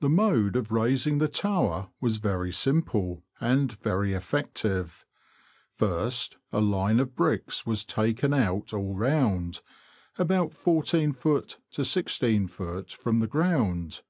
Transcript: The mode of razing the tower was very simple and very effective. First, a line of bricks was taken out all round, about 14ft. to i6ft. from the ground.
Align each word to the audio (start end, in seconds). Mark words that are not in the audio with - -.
The 0.00 0.08
mode 0.10 0.56
of 0.56 0.72
razing 0.72 1.18
the 1.20 1.28
tower 1.28 1.88
was 2.00 2.16
very 2.16 2.50
simple 2.50 3.22
and 3.40 3.70
very 3.70 4.12
effective. 4.12 5.04
First, 5.72 6.36
a 6.50 6.60
line 6.60 6.98
of 6.98 7.14
bricks 7.14 7.64
was 7.64 7.84
taken 7.84 8.34
out 8.34 8.74
all 8.74 8.96
round, 8.96 9.60
about 10.18 10.50
14ft. 10.50 11.58
to 11.70 11.82
i6ft. 11.82 12.90
from 12.92 13.20
the 13.20 13.28
ground. 13.28 14.02